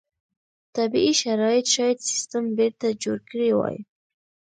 [0.75, 3.77] طبیعي شرایط شاید سیستم بېرته جوړ کړی وای.